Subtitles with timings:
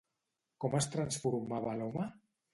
[0.65, 2.09] Com es transformava l'home?